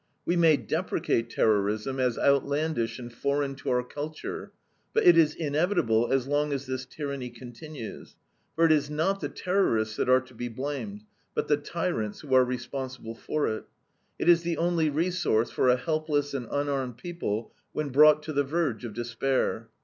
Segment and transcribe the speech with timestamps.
[0.25, 4.51] We may deprecate terrorism as outlandish and foreign to our culture,
[4.95, 8.15] but it is inevitable as long as this tyranny continues,
[8.55, 11.03] for it is not the terrorists that are to be blamed,
[11.35, 13.65] but the tyrants who are responsible for it.
[14.17, 18.43] It is the only resource for a helpless and unarmed people when brought to the
[18.43, 19.69] verge of despair.